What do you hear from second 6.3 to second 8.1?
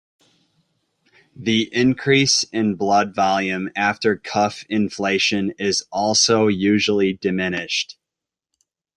usually diminished.